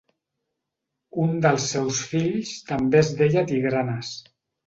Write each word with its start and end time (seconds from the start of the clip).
Un 1.25 1.35
dels 1.43 1.67
seus 1.73 2.01
fills 2.13 2.55
també 2.71 3.01
es 3.03 3.13
deia 3.21 3.47
Tigranes. 3.51 4.13